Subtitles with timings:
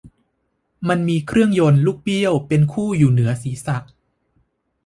[0.87, 3.77] มันมีเครื่องยนต์ลูกเบี้ยวเป็นคู่อยู่เหนือศรีษะ